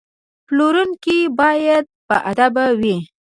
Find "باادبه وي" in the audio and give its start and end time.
2.09-2.97